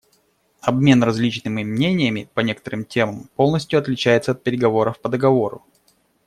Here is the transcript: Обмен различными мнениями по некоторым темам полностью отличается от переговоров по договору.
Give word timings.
Обмен 0.61 1.03
различными 1.03 1.63
мнениями 1.63 2.27
по 2.33 2.39
некоторым 2.39 2.85
темам 2.85 3.29
полностью 3.35 3.77
отличается 3.77 4.31
от 4.31 4.41
переговоров 4.41 4.99
по 4.99 5.09
договору. 5.09 5.63